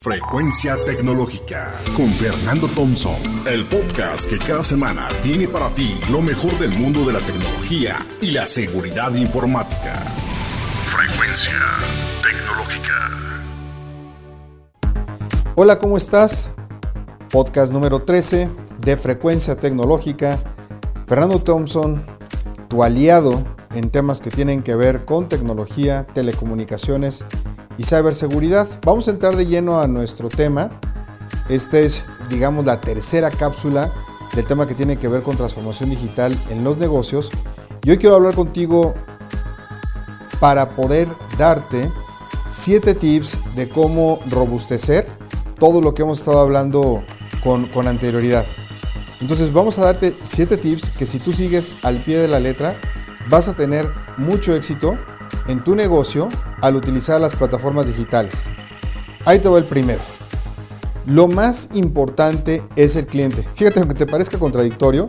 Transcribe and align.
Frecuencia 0.00 0.76
Tecnológica 0.86 1.74
con 1.96 2.06
Fernando 2.10 2.68
Thompson, 2.68 3.16
el 3.48 3.66
podcast 3.66 4.30
que 4.30 4.38
cada 4.38 4.62
semana 4.62 5.08
tiene 5.24 5.48
para 5.48 5.74
ti 5.74 5.98
lo 6.08 6.22
mejor 6.22 6.56
del 6.56 6.70
mundo 6.70 7.04
de 7.04 7.14
la 7.14 7.20
tecnología 7.26 7.98
y 8.20 8.30
la 8.30 8.46
seguridad 8.46 9.12
informática. 9.14 9.94
Frecuencia 10.86 11.52
Tecnológica. 12.22 13.10
Hola, 15.56 15.80
¿cómo 15.80 15.96
estás? 15.96 16.52
Podcast 17.28 17.72
número 17.72 18.00
13 18.00 18.48
de 18.78 18.96
Frecuencia 18.96 19.56
Tecnológica. 19.56 20.38
Fernando 21.08 21.40
Thompson, 21.40 22.06
tu 22.68 22.84
aliado 22.84 23.42
en 23.74 23.90
temas 23.90 24.20
que 24.20 24.30
tienen 24.30 24.62
que 24.62 24.76
ver 24.76 25.04
con 25.04 25.28
tecnología, 25.28 26.06
telecomunicaciones 26.14 27.24
y 27.78 27.84
ciberseguridad. 27.84 28.68
Vamos 28.84 29.08
a 29.08 29.12
entrar 29.12 29.36
de 29.36 29.46
lleno 29.46 29.80
a 29.80 29.86
nuestro 29.86 30.28
tema. 30.28 30.70
Esta 31.48 31.78
es, 31.78 32.04
digamos, 32.28 32.66
la 32.66 32.80
tercera 32.80 33.30
cápsula 33.30 33.90
del 34.34 34.44
tema 34.46 34.66
que 34.66 34.74
tiene 34.74 34.98
que 34.98 35.08
ver 35.08 35.22
con 35.22 35.36
transformación 35.36 35.88
digital 35.88 36.38
en 36.50 36.64
los 36.64 36.76
negocios. 36.76 37.30
Y 37.84 37.90
hoy 37.90 37.98
quiero 37.98 38.16
hablar 38.16 38.34
contigo 38.34 38.94
para 40.40 40.76
poder 40.76 41.08
darte 41.38 41.90
siete 42.48 42.94
tips 42.94 43.38
de 43.54 43.68
cómo 43.68 44.18
robustecer 44.28 45.06
todo 45.58 45.80
lo 45.80 45.94
que 45.94 46.02
hemos 46.02 46.18
estado 46.18 46.40
hablando 46.40 47.02
con, 47.42 47.68
con 47.68 47.88
anterioridad. 47.88 48.44
Entonces 49.20 49.52
vamos 49.52 49.78
a 49.78 49.84
darte 49.84 50.14
siete 50.22 50.56
tips 50.56 50.90
que 50.90 51.06
si 51.06 51.18
tú 51.18 51.32
sigues 51.32 51.72
al 51.82 52.02
pie 52.04 52.18
de 52.18 52.28
la 52.28 52.40
letra 52.40 52.76
vas 53.28 53.48
a 53.48 53.54
tener 53.54 53.90
mucho 54.16 54.54
éxito 54.54 54.96
en 55.48 55.64
tu 55.64 55.74
negocio 55.74 56.28
al 56.60 56.76
utilizar 56.76 57.20
las 57.20 57.34
plataformas 57.34 57.86
digitales. 57.86 58.34
Ahí 59.24 59.40
te 59.40 59.48
va 59.48 59.58
el 59.58 59.64
primero. 59.64 60.00
Lo 61.06 61.26
más 61.26 61.70
importante 61.72 62.62
es 62.76 62.96
el 62.96 63.06
cliente. 63.06 63.46
Fíjate, 63.54 63.80
aunque 63.80 63.94
te 63.94 64.06
parezca 64.06 64.38
contradictorio, 64.38 65.08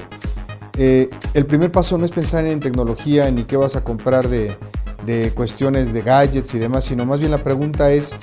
eh, 0.78 1.10
el 1.34 1.46
primer 1.46 1.72
paso 1.72 1.98
no 1.98 2.06
es 2.06 2.12
pensar 2.12 2.46
en 2.46 2.62
tecnología 2.62 3.30
ni 3.30 3.44
qué 3.44 3.58
vas 3.58 3.76
a 3.76 3.84
comprar 3.84 4.30
de, 4.30 4.58
de 5.06 5.32
cuestiones 5.32 5.94
de 5.94 6.02
gadgets 6.02 6.54
y 6.54 6.60
demás, 6.60 6.86
sino 6.86 7.06
más 7.06 7.20
bien 7.20 7.32
la 7.32 7.44
pregunta 7.44 7.92
es, 7.92 8.16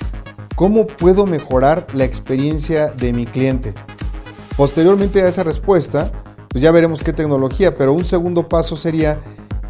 ¿cómo 0.54 0.86
puedo 0.86 1.26
mejorar 1.26 1.86
la 1.92 2.04
experiencia 2.04 2.88
de 2.88 3.12
mi 3.12 3.26
cliente? 3.26 3.74
Posteriormente 4.56 5.20
a 5.22 5.28
esa 5.28 5.42
respuesta, 5.42 6.10
pues 6.48 6.62
ya 6.62 6.70
veremos 6.70 7.02
qué 7.02 7.12
tecnología, 7.12 7.76
pero 7.76 7.92
un 7.92 8.06
segundo 8.06 8.48
paso 8.48 8.74
sería 8.74 9.20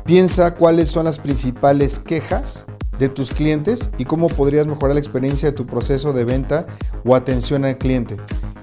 Piensa 0.07 0.55
cuáles 0.55 0.89
son 0.89 1.07
las 1.07 1.19
principales 1.19 1.99
quejas 1.99 2.65
de 2.97 3.09
tus 3.09 3.33
clientes 3.33 3.91
y 3.99 4.05
cómo 4.05 4.29
podrías 4.29 4.69
mejorar 4.69 4.95
la 4.95 5.01
experiencia 5.01 5.51
de 5.51 5.57
tu 5.57 5.67
proceso 5.67 6.13
de 6.13 6.25
venta 6.25 6.65
o 7.05 7.17
atención 7.17 7.65
al 7.65 7.77
cliente. 7.77 8.17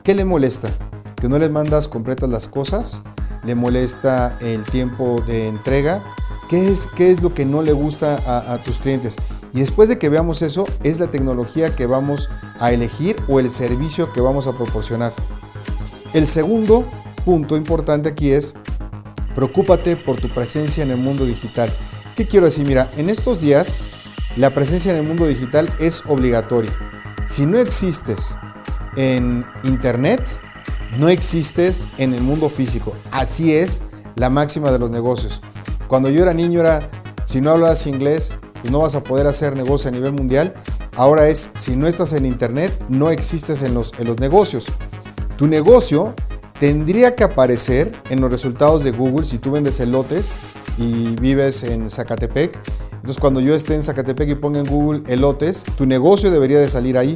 ¿Qué 0.05 0.15
le 0.15 0.23
molesta? 0.23 0.69
¿Que 1.17 1.27
no 1.27 1.37
les 1.37 1.51
mandas 1.51 1.89
completas 1.89 2.29
las 2.29 2.47
cosas? 2.47 3.03
¿Le 3.43 3.55
molesta 3.55 4.37
el 4.39 4.63
tiempo 4.63 5.21
de 5.27 5.49
entrega? 5.49 6.01
¿Qué 6.47 6.71
es, 6.71 6.87
qué 6.95 7.11
es 7.11 7.21
lo 7.21 7.33
que 7.33 7.43
no 7.43 7.61
le 7.61 7.73
gusta 7.73 8.15
a, 8.25 8.53
a 8.53 8.63
tus 8.63 8.79
clientes? 8.79 9.17
Y 9.53 9.59
después 9.59 9.89
de 9.89 9.99
que 9.99 10.07
veamos 10.07 10.41
eso, 10.41 10.65
es 10.83 10.97
la 10.97 11.07
tecnología 11.07 11.75
que 11.75 11.87
vamos 11.87 12.29
a 12.57 12.71
elegir 12.71 13.17
o 13.27 13.41
el 13.41 13.51
servicio 13.51 14.13
que 14.13 14.21
vamos 14.21 14.47
a 14.47 14.53
proporcionar. 14.53 15.13
El 16.13 16.25
segundo 16.25 16.85
punto 17.25 17.57
importante 17.57 18.07
aquí 18.07 18.31
es 18.31 18.53
Preocúpate 19.35 19.95
por 19.95 20.19
tu 20.19 20.29
presencia 20.29 20.83
en 20.83 20.91
el 20.91 20.97
mundo 20.97 21.25
digital. 21.25 21.71
¿Qué 22.15 22.27
quiero 22.27 22.45
decir? 22.45 22.65
Mira, 22.65 22.89
en 22.97 23.09
estos 23.09 23.41
días 23.41 23.81
la 24.35 24.49
presencia 24.51 24.91
en 24.91 24.97
el 24.97 25.03
mundo 25.03 25.27
digital 25.27 25.69
es 25.79 26.03
obligatoria. 26.07 26.71
Si 27.25 27.45
no 27.45 27.59
existes 27.59 28.35
en 28.95 29.45
Internet, 29.63 30.21
no 30.97 31.09
existes 31.09 31.87
en 31.97 32.13
el 32.13 32.21
mundo 32.21 32.49
físico. 32.49 32.95
Así 33.11 33.53
es 33.53 33.83
la 34.15 34.29
máxima 34.29 34.71
de 34.71 34.79
los 34.79 34.91
negocios. 34.91 35.41
Cuando 35.87 36.09
yo 36.09 36.23
era 36.23 36.33
niño 36.33 36.59
era, 36.59 36.89
si 37.25 37.41
no 37.41 37.51
hablas 37.51 37.87
inglés, 37.87 38.35
pues 38.61 38.71
no 38.71 38.79
vas 38.79 38.95
a 38.95 39.03
poder 39.03 39.27
hacer 39.27 39.55
negocio 39.55 39.89
a 39.89 39.91
nivel 39.91 40.13
mundial. 40.13 40.53
Ahora 40.95 41.27
es, 41.27 41.49
si 41.55 41.75
no 41.75 41.87
estás 41.87 42.13
en 42.13 42.25
Internet, 42.25 42.71
no 42.89 43.09
existes 43.09 43.61
en 43.61 43.73
los, 43.73 43.93
en 43.97 44.07
los 44.07 44.19
negocios. 44.19 44.67
Tu 45.37 45.47
negocio 45.47 46.13
tendría 46.59 47.15
que 47.15 47.23
aparecer 47.23 47.91
en 48.09 48.21
los 48.21 48.31
resultados 48.31 48.83
de 48.83 48.91
Google 48.91 49.25
si 49.25 49.37
tú 49.37 49.51
vendes 49.51 49.79
elotes 49.79 50.33
y 50.77 51.15
vives 51.15 51.63
en 51.63 51.89
Zacatepec. 51.89 52.57
Entonces 52.93 53.19
cuando 53.19 53.39
yo 53.39 53.53
esté 53.53 53.75
en 53.75 53.83
Zacatepec 53.83 54.29
y 54.29 54.35
ponga 54.35 54.59
en 54.59 54.65
Google 54.65 55.03
elotes, 55.07 55.65
tu 55.77 55.85
negocio 55.85 56.31
debería 56.31 56.59
de 56.59 56.69
salir 56.69 56.97
ahí. 56.97 57.15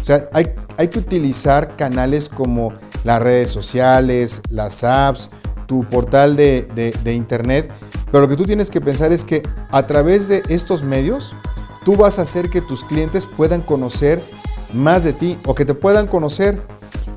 O 0.00 0.04
sea, 0.04 0.28
hay, 0.32 0.54
hay 0.76 0.88
que 0.88 0.98
utilizar 0.98 1.76
canales 1.76 2.28
como 2.28 2.72
las 3.04 3.22
redes 3.22 3.50
sociales, 3.50 4.42
las 4.50 4.82
apps, 4.84 5.30
tu 5.66 5.84
portal 5.84 6.36
de, 6.36 6.62
de, 7.04 7.14
internet. 7.14 7.70
Pero 8.10 8.22
lo 8.22 8.28
que 8.28 8.36
tú 8.36 8.44
tienes 8.44 8.70
que 8.70 8.80
pensar 8.80 9.12
es 9.12 9.24
que 9.24 9.42
a 9.70 9.86
través 9.86 10.26
de 10.26 10.42
estos 10.48 10.82
medios, 10.82 11.34
tú 11.84 11.96
vas 11.96 12.18
a 12.18 12.22
hacer 12.22 12.50
que 12.50 12.60
tus 12.60 12.82
clientes 12.82 13.24
puedan 13.24 13.60
conocer 13.60 14.20
más 14.72 15.04
de 15.04 15.12
ti 15.12 15.38
o 15.46 15.54
que 15.54 15.64
te 15.64 15.74
puedan 15.74 16.06
conocer 16.06 16.60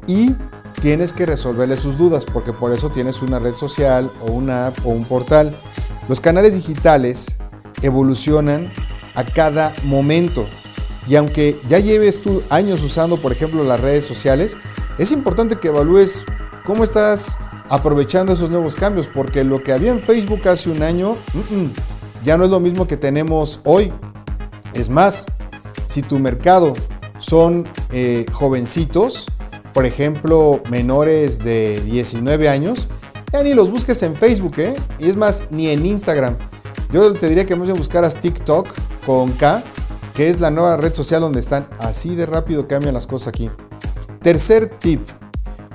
y 0.06 0.36
tienes 0.82 1.14
que 1.14 1.26
resolverle 1.26 1.78
sus 1.78 1.98
dudas, 1.98 2.26
porque 2.26 2.54
por 2.54 2.72
eso 2.72 2.90
tienes 2.90 3.22
una 3.22 3.40
red 3.40 3.56
social 3.56 4.12
o 4.22 4.32
una 4.32 4.68
app 4.68 4.86
o 4.86 4.90
un 4.90 5.06
portal. 5.06 5.58
Los 6.08 6.20
canales 6.20 6.56
digitales 6.56 7.38
evolucionan 7.82 8.72
a 9.16 9.24
cada 9.24 9.74
momento. 9.84 10.46
Y 11.08 11.16
aunque 11.16 11.60
ya 11.68 11.80
lleves 11.80 12.22
tú 12.22 12.42
años 12.50 12.82
usando, 12.82 13.18
por 13.18 13.32
ejemplo, 13.32 13.64
las 13.64 13.80
redes 13.80 14.06
sociales, 14.06 14.58
es 14.98 15.12
importante 15.12 15.58
que 15.58 15.68
evalúes 15.68 16.26
cómo 16.66 16.84
estás 16.84 17.38
aprovechando 17.70 18.34
esos 18.34 18.50
nuevos 18.50 18.76
cambios, 18.76 19.08
porque 19.08 19.44
lo 19.44 19.64
que 19.64 19.74
había 19.74 19.92
en 19.92 20.00
Facebook 20.00 20.48
hace 20.48 20.70
un 20.70 20.82
año 20.82 21.18
ya 22.24 22.38
no 22.38 22.46
es 22.46 22.50
lo 22.50 22.60
mismo 22.60 22.88
que 22.88 22.98
tenemos 22.98 23.60
hoy. 23.64 23.92
Es 24.74 24.90
más, 24.90 25.26
si 25.88 26.02
tu 26.02 26.20
mercado 26.20 26.74
son 27.20 27.68
eh, 27.92 28.26
jovencitos, 28.32 29.28
por 29.74 29.86
ejemplo, 29.86 30.62
menores 30.70 31.40
de 31.40 31.82
19 31.82 32.48
años, 32.50 32.88
ya 33.32 33.44
ni 33.44 33.54
los 33.54 33.72
busques 33.72 34.02
en 34.04 34.16
Facebook, 34.16 34.54
¿eh? 34.58 34.76
Y 35.00 35.10
es 35.10 35.16
más, 35.16 35.44
ni 35.50 35.70
en 35.70 35.86
Instagram. 35.86 36.38
Yo 36.92 37.12
te 37.14 37.28
diría 37.28 37.46
que 37.46 37.56
más 37.56 37.66
bien 37.66 37.78
buscaras 37.78 38.16
TikTok 38.16 38.68
con 39.06 39.32
K, 39.32 39.64
que 40.14 40.30
es 40.30 40.40
la 40.40 40.52
nueva 40.52 40.78
red 40.78 40.94
social 40.94 41.22
donde 41.22 41.40
están. 41.40 41.68
Así 41.80 42.16
de 42.16 42.28
rápido 42.28 42.68
cambian 42.68 42.94
las 42.94 43.08
cosas 43.08 43.30
aquí. 43.30 43.50
Tercer 44.22 44.70
tip, 44.80 45.02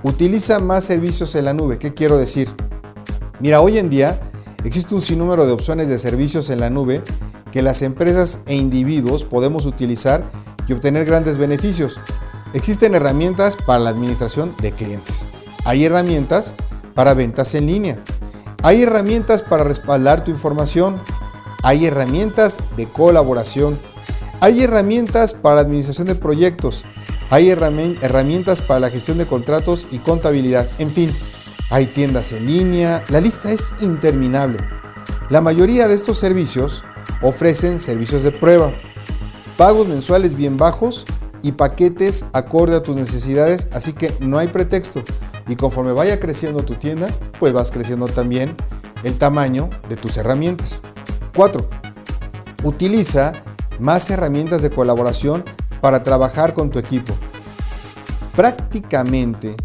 utiliza 0.05 0.61
más 0.61 0.85
servicios 0.85 1.35
en 1.35 1.47
la 1.47 1.53
nube. 1.53 1.79
¿Qué 1.79 1.93
quiero 1.93 2.17
decir? 2.17 2.49
Mira, 3.41 3.61
hoy 3.61 3.79
en 3.79 3.91
día 3.91 4.21
existe 4.65 4.95
un 4.95 5.03
sinnúmero 5.03 5.45
de 5.45 5.53
opciones 5.53 5.89
de 5.89 5.99
servicios 5.99 6.51
en 6.51 6.61
la 6.61 6.71
nube 6.71 7.03
que 7.51 7.63
las 7.63 7.83
empresas 7.83 8.41
e 8.47 8.55
individuos 8.55 9.25
podemos 9.25 9.67
utilizar 9.67 10.25
y 10.69 10.73
obtener 10.73 11.05
grandes 11.05 11.39
beneficios. 11.39 11.99
Existen 12.55 12.95
herramientas 12.95 13.57
para 13.57 13.79
la 13.81 13.91
administración 13.91 14.55
de 14.63 14.73
clientes. 14.73 15.27
Hay 15.65 15.85
herramientas 15.85 16.55
para 16.95 17.13
ventas 17.13 17.55
en 17.55 17.67
línea. 17.67 18.03
Hay 18.63 18.83
herramientas 18.83 19.43
para 19.43 19.65
respaldar 19.65 20.25
tu 20.25 20.31
información. 20.31 21.01
Hay 21.63 21.85
herramientas 21.85 22.59
de 22.77 22.89
colaboración. 22.89 23.79
Hay 24.41 24.63
herramientas 24.63 25.35
para 25.35 25.57
la 25.57 25.61
administración 25.61 26.07
de 26.07 26.15
proyectos. 26.15 26.85
Hay 27.29 27.51
herramientas 27.51 28.63
para 28.63 28.81
la 28.81 28.91
gestión 28.91 29.19
de 29.19 29.27
contratos 29.27 29.87
y 29.91 29.99
contabilidad. 29.99 30.67
En 30.79 30.91
fin, 30.91 31.15
hay 31.69 31.87
tiendas 31.87 32.33
en 32.33 32.47
línea. 32.47 33.05
La 33.11 33.21
lista 33.21 33.53
es 33.53 33.75
interminable. 33.81 34.59
La 35.29 35.43
mayoría 35.43 35.87
de 35.87 35.95
estos 35.95 36.19
servicios 36.19 36.83
ofrecen 37.21 37.79
servicios 37.79 38.23
de 38.23 38.33
prueba, 38.33 38.73
pagos 39.59 39.87
mensuales 39.87 40.35
bien 40.35 40.57
bajos 40.57 41.05
y 41.43 41.53
paquetes 41.53 42.25
acorde 42.33 42.77
a 42.77 42.83
tus 42.83 42.97
necesidades, 42.97 43.69
así 43.73 43.93
que 43.93 44.13
no 44.21 44.39
hay 44.39 44.49
pretexto. 44.49 45.03
Y 45.47 45.57
conforme 45.57 45.93
vaya 45.93 46.21
creciendo 46.21 46.65
tu 46.65 46.75
tienda, 46.75 47.09
pues 47.39 47.53
vas 47.53 47.71
creciendo 47.71 48.07
también 48.07 48.55
el 49.03 49.17
tamaño 49.17 49.71
de 49.89 49.97
tus 49.97 50.17
herramientas. 50.17 50.81
4. 51.35 51.69
Utiliza 52.65 53.33
más 53.79 54.11
herramientas 54.11 54.63
de 54.63 54.71
colaboración 54.71 55.45
para 55.81 56.03
trabajar 56.03 56.55
con 56.55 56.71
tu 56.71 56.79
equipo. 56.79 57.15
Prácticamente 58.35 59.57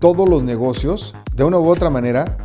todos 0.00 0.28
los 0.28 0.42
negocios, 0.42 1.14
de 1.32 1.44
una 1.44 1.58
u 1.58 1.68
otra 1.68 1.90
manera, 1.90 2.38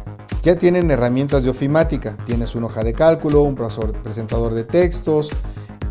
ya 0.43 0.55
tienen 0.55 0.89
herramientas 0.89 1.43
de 1.43 1.49
ofimática. 1.49 2.17
Tienes 2.25 2.55
una 2.55 2.67
hoja 2.67 2.83
de 2.83 2.93
cálculo, 2.93 3.41
un 3.41 3.55
presentador 3.55 4.53
de 4.53 4.63
textos, 4.63 5.29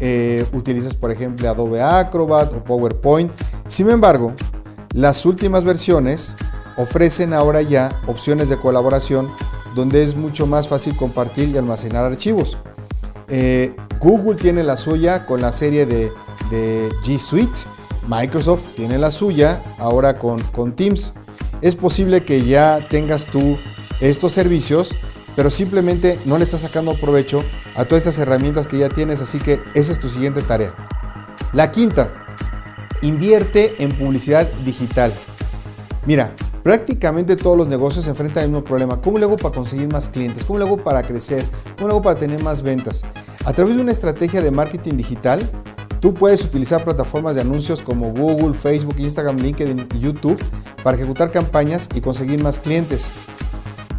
eh, 0.00 0.44
utilizas 0.52 0.94
por 0.94 1.11
ejemplo 1.11 1.49
Adobe 1.49 1.82
Acrobat 1.82 2.52
o 2.55 2.64
PowerPoint. 2.64 3.31
Sin 3.69 3.91
embargo, 3.91 4.35
las 4.93 5.25
últimas 5.26 5.64
versiones 5.64 6.37
ofrecen 6.76 7.32
ahora 7.32 7.62
ya 7.62 8.02
opciones 8.06 8.49
de 8.49 8.56
colaboración 8.56 9.31
donde 9.75 10.02
es 10.02 10.17
mucho 10.17 10.47
más 10.47 10.67
fácil 10.67 10.97
compartir 10.97 11.49
y 11.49 11.58
almacenar 11.58 12.05
archivos. 12.05 12.58
Eh, 13.29 13.75
Google 14.00 14.35
tiene 14.35 14.64
la 14.64 14.76
suya 14.76 15.26
con 15.26 15.41
la 15.41 15.52
serie 15.52 15.87
de, 15.87 16.11
de 16.50 16.91
G 17.05 17.19
Suite 17.19 17.61
Microsoft 18.11 18.75
tiene 18.75 18.99
la 18.99 19.11
suya 19.11 19.62
ahora 19.79 20.19
con, 20.19 20.41
con 20.41 20.75
Teams. 20.75 21.12
Es 21.62 21.76
posible 21.76 22.25
que 22.25 22.43
ya 22.44 22.88
tengas 22.88 23.26
tú 23.26 23.56
estos 24.00 24.32
servicios, 24.32 24.94
pero 25.37 25.50
simplemente 25.50 26.19
no 26.25 26.38
le 26.38 26.44
estás 26.44 26.62
sacando 26.62 26.94
provecho 26.94 27.43
a 27.75 27.85
todas 27.85 28.06
estas 28.06 28.19
herramientas 28.19 28.67
que 28.67 28.79
ya 28.79 28.88
tienes, 28.88 29.21
así 29.23 29.38
que 29.38 29.61
esa 29.75 29.93
es 29.93 30.00
tu 30.00 30.09
siguiente 30.09 30.43
tarea. 30.43 30.75
La 31.53 31.71
quinta, 31.71 32.11
invierte 33.03 33.82
en 33.82 33.97
publicidad 33.97 34.50
digital. 34.65 35.12
Mira, 36.06 36.32
prácticamente 36.62 37.37
todos 37.37 37.56
los 37.56 37.69
negocios 37.69 38.05
se 38.05 38.11
enfrentan 38.11 38.44
al 38.44 38.50
mismo 38.50 38.65
problema. 38.65 39.00
¿Cómo 39.00 39.19
le 39.19 39.25
hago 39.25 39.37
para 39.37 39.55
conseguir 39.55 39.91
más 39.93 40.09
clientes? 40.09 40.44
¿Cómo 40.44 40.59
le 40.59 40.65
hago 40.65 40.77
para 40.79 41.03
crecer? 41.03 41.44
¿Cómo 41.76 41.88
le 41.88 41.94
hago 41.94 42.03
para 42.03 42.19
tener 42.19 42.43
más 42.43 42.62
ventas? 42.62 43.03
A 43.44 43.53
través 43.53 43.76
de 43.76 43.83
una 43.83 43.93
estrategia 43.93 44.43
de 44.43 44.50
marketing 44.50 44.97
digital, 44.97 45.49
tú 46.00 46.15
puedes 46.15 46.44
utilizar 46.44 46.85
plataformas 46.85 47.35
de 47.35 47.43
anuncios 47.43 47.83
como 47.83 48.12
Google, 48.12 48.55
Facebook, 48.55 48.97
Instagram, 48.99 49.37
LinkedIn 49.38 49.88
y 49.94 50.00
YouTube 50.00 50.43
para 50.83 50.97
ejecutar 50.97 51.31
campañas 51.31 51.88
y 51.94 52.00
conseguir 52.00 52.43
más 52.43 52.59
clientes. 52.59 53.09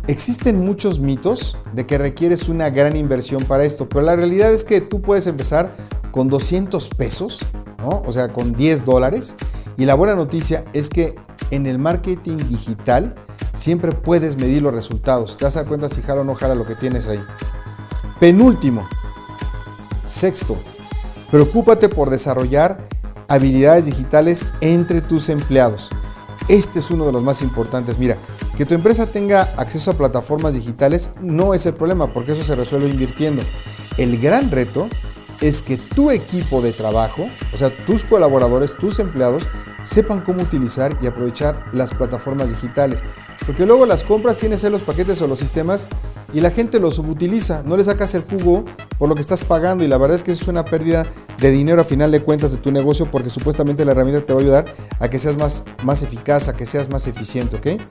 Existen 0.07 0.59
muchos 0.59 0.99
mitos 0.99 1.57
de 1.73 1.85
que 1.85 1.97
requieres 1.97 2.49
una 2.49 2.69
gran 2.69 2.95
inversión 2.95 3.43
para 3.43 3.63
esto, 3.63 3.87
pero 3.87 4.01
la 4.01 4.15
realidad 4.15 4.51
es 4.51 4.65
que 4.65 4.81
tú 4.81 5.01
puedes 5.01 5.27
empezar 5.27 5.71
con 6.11 6.27
200 6.27 6.89
pesos, 6.89 7.39
o 7.83 8.11
sea, 8.11 8.33
con 8.33 8.53
10 8.53 8.83
dólares. 8.83 9.35
Y 9.77 9.85
la 9.85 9.95
buena 9.95 10.15
noticia 10.15 10.65
es 10.73 10.89
que 10.89 11.15
en 11.51 11.65
el 11.65 11.77
marketing 11.77 12.37
digital 12.49 13.15
siempre 13.53 13.91
puedes 13.91 14.37
medir 14.37 14.61
los 14.61 14.73
resultados. 14.73 15.37
Te 15.37 15.45
vas 15.45 15.55
a 15.55 15.59
dar 15.59 15.67
cuenta 15.67 15.87
si 15.87 16.01
jala 16.01 16.21
o 16.21 16.23
no 16.23 16.35
jala 16.35 16.55
lo 16.55 16.65
que 16.65 16.75
tienes 16.75 17.07
ahí. 17.07 17.23
Penúltimo, 18.19 18.87
sexto, 20.05 20.57
preocúpate 21.29 21.89
por 21.89 22.09
desarrollar 22.09 22.87
habilidades 23.27 23.85
digitales 23.85 24.49
entre 24.61 25.01
tus 25.01 25.29
empleados. 25.29 25.89
Este 26.47 26.79
es 26.79 26.91
uno 26.91 27.05
de 27.05 27.11
los 27.11 27.23
más 27.23 27.41
importantes. 27.41 27.97
Mira, 27.97 28.17
que 28.61 28.67
tu 28.67 28.75
empresa 28.75 29.07
tenga 29.07 29.41
acceso 29.57 29.89
a 29.89 29.93
plataformas 29.95 30.53
digitales 30.53 31.09
no 31.19 31.55
es 31.55 31.65
el 31.65 31.73
problema, 31.73 32.13
porque 32.13 32.33
eso 32.33 32.43
se 32.43 32.55
resuelve 32.55 32.89
invirtiendo. 32.89 33.41
El 33.97 34.21
gran 34.21 34.51
reto 34.51 34.87
es 35.41 35.63
que 35.63 35.77
tu 35.77 36.11
equipo 36.11 36.61
de 36.61 36.71
trabajo, 36.71 37.27
o 37.51 37.57
sea, 37.57 37.75
tus 37.87 38.03
colaboradores, 38.03 38.77
tus 38.77 38.99
empleados, 38.99 39.47
sepan 39.81 40.21
cómo 40.21 40.43
utilizar 40.43 40.95
y 41.01 41.07
aprovechar 41.07 41.65
las 41.73 41.91
plataformas 41.91 42.51
digitales. 42.51 43.03
Porque 43.47 43.65
luego 43.65 43.87
las 43.87 44.03
compras 44.03 44.37
tienes 44.37 44.63
en 44.63 44.73
los 44.73 44.83
paquetes 44.83 45.19
o 45.23 45.27
los 45.27 45.39
sistemas 45.39 45.87
y 46.31 46.39
la 46.41 46.51
gente 46.51 46.79
los 46.79 46.97
subutiliza, 46.97 47.63
no 47.65 47.75
le 47.77 47.83
sacas 47.83 48.13
el 48.13 48.21
jugo 48.21 48.65
por 48.99 49.09
lo 49.09 49.15
que 49.15 49.21
estás 49.21 49.43
pagando 49.43 49.83
y 49.83 49.87
la 49.87 49.97
verdad 49.97 50.17
es 50.17 50.23
que 50.23 50.33
es 50.33 50.47
una 50.47 50.65
pérdida 50.65 51.07
de 51.41 51.49
dinero 51.49 51.81
a 51.81 51.83
final 51.83 52.11
de 52.11 52.21
cuentas 52.21 52.51
de 52.51 52.57
tu 52.57 52.71
negocio 52.71 53.09
porque 53.09 53.31
supuestamente 53.31 53.83
la 53.83 53.93
herramienta 53.93 54.23
te 54.23 54.31
va 54.31 54.39
a 54.39 54.43
ayudar 54.43 54.65
a 54.99 55.09
que 55.09 55.17
seas 55.17 55.37
más, 55.37 55.65
más 55.83 56.03
eficaz, 56.03 56.47
a 56.47 56.55
que 56.55 56.67
seas 56.67 56.89
más 56.89 57.07
eficiente, 57.07 57.55
¿ok? 57.57 57.81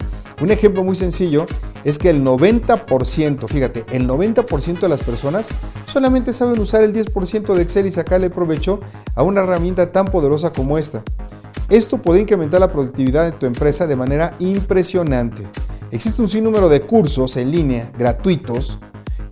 Un 0.40 0.52
ejemplo 0.52 0.84
muy 0.84 0.94
sencillo 0.94 1.46
es 1.82 1.98
que 1.98 2.10
el 2.10 2.24
90%, 2.24 3.48
fíjate, 3.48 3.84
el 3.90 4.08
90% 4.08 4.78
de 4.78 4.88
las 4.88 5.00
personas 5.00 5.48
solamente 5.86 6.32
saben 6.32 6.60
usar 6.60 6.84
el 6.84 6.94
10% 6.94 7.54
de 7.54 7.62
Excel 7.62 7.86
y 7.86 7.90
sacarle 7.90 8.30
provecho 8.30 8.78
a 9.16 9.24
una 9.24 9.40
herramienta 9.40 9.90
tan 9.90 10.06
poderosa 10.06 10.52
como 10.52 10.78
esta. 10.78 11.02
Esto 11.68 12.00
puede 12.00 12.20
incrementar 12.20 12.60
la 12.60 12.70
productividad 12.72 13.24
de 13.24 13.32
tu 13.32 13.46
empresa 13.46 13.88
de 13.88 13.96
manera 13.96 14.36
impresionante. 14.38 15.42
Existe 15.90 16.22
un 16.22 16.28
sinnúmero 16.28 16.68
de 16.68 16.82
cursos 16.82 17.36
en 17.36 17.50
línea 17.50 17.90
gratuitos 17.98 18.78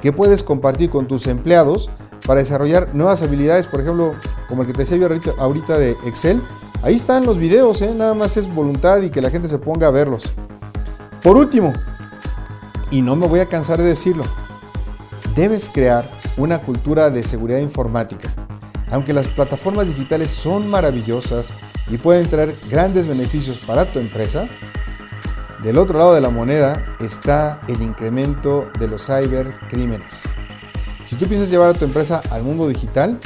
que 0.00 0.12
puedes 0.12 0.42
compartir 0.42 0.90
con 0.90 1.06
tus 1.06 1.28
empleados 1.28 1.88
para 2.28 2.40
desarrollar 2.40 2.94
nuevas 2.94 3.22
habilidades, 3.22 3.66
por 3.66 3.80
ejemplo, 3.80 4.14
como 4.48 4.60
el 4.60 4.66
que 4.66 4.74
te 4.74 4.80
decía 4.80 4.98
yo 4.98 5.08
ahorita 5.38 5.78
de 5.78 5.92
Excel. 6.04 6.42
Ahí 6.82 6.94
están 6.94 7.24
los 7.24 7.38
videos, 7.38 7.80
¿eh? 7.80 7.94
nada 7.94 8.12
más 8.12 8.36
es 8.36 8.54
voluntad 8.54 9.00
y 9.00 9.08
que 9.08 9.22
la 9.22 9.30
gente 9.30 9.48
se 9.48 9.56
ponga 9.56 9.86
a 9.86 9.90
verlos. 9.90 10.24
Por 11.22 11.38
último, 11.38 11.72
y 12.90 13.00
no 13.00 13.16
me 13.16 13.26
voy 13.26 13.40
a 13.40 13.46
cansar 13.46 13.78
de 13.78 13.86
decirlo, 13.86 14.24
debes 15.34 15.70
crear 15.70 16.06
una 16.36 16.60
cultura 16.60 17.08
de 17.08 17.24
seguridad 17.24 17.60
informática. 17.60 18.28
Aunque 18.90 19.14
las 19.14 19.26
plataformas 19.28 19.86
digitales 19.86 20.30
son 20.30 20.68
maravillosas 20.68 21.54
y 21.88 21.96
pueden 21.96 22.28
traer 22.28 22.54
grandes 22.68 23.06
beneficios 23.06 23.58
para 23.58 23.90
tu 23.90 24.00
empresa, 24.00 24.46
del 25.62 25.78
otro 25.78 25.98
lado 25.98 26.12
de 26.12 26.20
la 26.20 26.28
moneda 26.28 26.94
está 27.00 27.62
el 27.68 27.80
incremento 27.80 28.70
de 28.78 28.86
los 28.86 29.06
cibercrímenes. 29.06 30.24
Si 31.08 31.16
tú 31.16 31.26
piensas 31.26 31.48
llevar 31.48 31.70
a 31.70 31.72
tu 31.72 31.86
empresa 31.86 32.20
al 32.30 32.42
mundo 32.42 32.68
digital, 32.68 33.18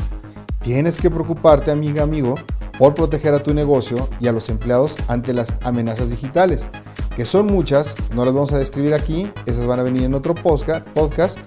tienes 0.61 0.97
que 0.97 1.11
preocuparte, 1.11 1.73
amiga, 1.73 2.05
amigo, 2.05 2.37
por 2.79 2.95
proteger 2.95 3.35
a 3.35 3.43
tu 3.43 3.53
negocio 3.55 4.09
y 4.21 4.29
a 4.29 4.33
los 4.33 4.49
empleados 4.51 4.97
ante 5.09 5.35
las 5.35 5.57
amenazas 5.65 6.11
digitales, 6.11 6.69
que 7.17 7.27
son 7.27 7.47
muchas, 7.47 7.97
no 8.15 8.25
las 8.25 8.35
vamos 8.35 8.53
a 8.53 8.59
describir 8.59 8.95
aquí, 8.95 9.29
esas 9.47 9.67
van 9.67 9.81
a 9.81 9.83
venir 9.83 10.05
en 10.05 10.15
otro 10.15 10.33
podcast, 10.33 11.39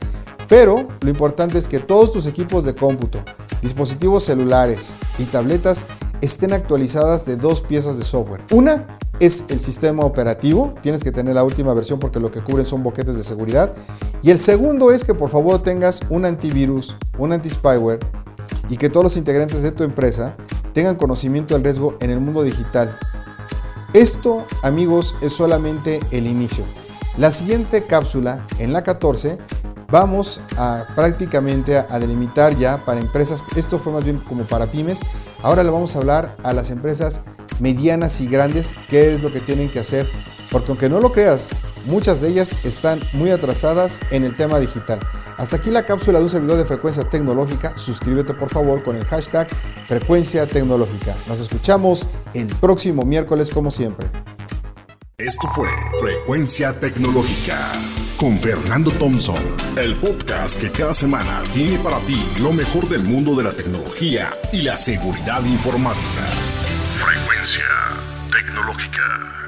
pero 0.50 0.90
lo 1.00 1.10
importante 1.10 1.58
es 1.58 1.70
que 1.70 1.80
todos 1.80 2.12
tus 2.12 2.28
equipos 2.28 2.66
de 2.66 2.76
cómputo, 2.76 3.24
dispositivos 3.62 4.26
celulares 4.26 4.94
y 5.18 5.24
tabletas 5.24 5.86
estén 6.20 6.52
actualizadas 6.52 7.26
de 7.26 7.38
dos 7.38 7.62
piezas 7.62 7.98
de 7.98 8.04
software. 8.04 8.44
Una 8.52 8.98
es 9.20 9.46
el 9.48 9.60
sistema 9.60 10.04
operativo, 10.04 10.74
tienes 10.82 11.04
que 11.04 11.12
tener 11.12 11.36
la 11.36 11.44
última 11.44 11.74
versión 11.74 12.00
porque 12.00 12.20
lo 12.20 12.32
que 12.32 12.42
cubren 12.42 12.66
son 12.66 12.84
boquetes 12.84 13.16
de 13.16 13.24
seguridad. 13.24 13.74
Y 14.22 14.32
el 14.32 14.40
segundo 14.40 14.92
es 14.92 15.04
que 15.04 15.14
por 15.14 15.30
favor 15.30 15.62
tengas 15.62 16.02
un 16.10 16.26
antivirus, 16.26 16.96
un 17.18 17.32
anti-spyware 17.32 18.00
y 18.70 18.78
que 18.78 18.90
todos 18.90 19.04
los 19.04 19.18
integrantes 19.18 19.62
de 19.62 19.72
tu 19.72 19.84
empresa 19.84 20.36
tengan 20.74 20.96
conocimiento 20.96 21.54
del 21.54 21.64
riesgo 21.64 21.96
en 22.02 22.10
el 22.10 22.20
mundo 22.20 22.44
digital. 22.44 22.98
Esto, 23.94 24.46
amigos, 24.62 25.16
es 25.22 25.34
solamente 25.34 26.02
el 26.12 26.28
inicio. 26.28 26.66
La 27.18 27.32
siguiente 27.32 27.86
cápsula, 27.86 28.46
en 28.60 28.74
la 28.74 28.84
14, 28.84 29.38
vamos 29.90 30.42
a 30.58 30.86
prácticamente 30.96 31.78
a 31.78 32.00
delimitar 32.00 32.58
ya 32.58 32.84
para 32.84 33.00
empresas, 33.00 33.42
esto 33.56 33.80
fue 33.80 33.94
más 33.94 34.04
bien 34.04 34.20
como 34.20 34.44
para 34.44 34.70
pymes, 34.70 35.00
ahora 35.42 35.64
le 35.64 35.70
vamos 35.70 35.96
a 35.96 36.00
hablar 36.00 36.36
a 36.44 36.52
las 36.52 36.72
empresas 36.72 37.22
medianas 37.60 38.22
y 38.22 38.28
grandes 38.28 38.76
qué 38.90 39.14
es 39.14 39.22
lo 39.22 39.32
que 39.32 39.40
tienen 39.40 39.70
que 39.70 39.80
hacer, 39.80 40.10
porque 40.52 40.72
aunque 40.72 40.90
no 40.90 41.00
lo 41.00 41.12
creas, 41.12 41.50
muchas 41.86 42.22
de 42.22 42.30
ellas 42.30 42.54
están 42.64 43.00
muy 43.14 43.32
atrasadas 43.32 44.00
en 44.12 44.24
el 44.24 44.36
tema 44.36 44.60
digital. 44.60 45.00
Hasta 45.38 45.58
aquí 45.58 45.70
la 45.70 45.86
cápsula 45.86 46.20
de 46.20 46.26
un 46.26 46.30
servidor 46.30 46.58
de 46.58 46.66
frecuencia 46.66 47.04
tecnológica. 47.10 47.78
Suscríbete 47.78 48.34
por 48.34 48.50
favor 48.50 48.84
con 48.84 48.96
el 48.96 49.06
hashtag 49.06 49.48
frecuencia 49.88 50.46
tecnológica. 50.48 51.16
Nos 51.28 51.40
escuchamos 51.40 52.08
el 52.34 52.48
próximo 52.48 53.04
miércoles 53.04 53.50
como 53.52 53.70
siempre. 53.70 54.08
Esto 55.18 55.48
fue 55.56 55.70
Frecuencia 56.02 56.78
Tecnológica 56.78 57.58
con 58.18 58.38
Fernando 58.38 58.92
Thompson, 58.92 59.42
el 59.78 59.96
podcast 59.96 60.60
que 60.60 60.70
cada 60.70 60.94
semana 60.94 61.42
tiene 61.54 61.80
para 61.80 62.00
ti 62.02 62.22
lo 62.40 62.52
mejor 62.52 62.88
del 62.90 63.04
mundo 63.04 63.34
de 63.34 63.44
la 63.44 63.52
tecnología 63.52 64.34
y 64.52 64.62
la 64.62 64.78
seguridad 64.78 65.44
informática. 65.46 66.45
Tecnológica. 68.32 69.45